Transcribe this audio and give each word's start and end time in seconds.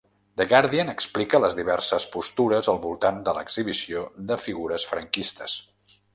The 0.39 0.45
Guardian 0.51 0.87
explica 0.93 1.41
les 1.43 1.57
diverses 1.59 2.07
postures 2.15 2.71
al 2.73 2.81
voltant 2.87 3.21
de 3.29 3.37
l’exhibició 3.41 4.03
de 4.33 4.41
figures 4.49 4.89
franquistes. 4.95 5.61